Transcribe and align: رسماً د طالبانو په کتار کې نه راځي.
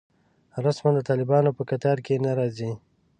رسماً 0.63 0.89
د 0.97 0.99
طالبانو 1.09 1.55
په 1.57 1.63
کتار 1.69 1.97
کې 2.05 2.15
نه 2.25 2.31
راځي. 2.39 2.71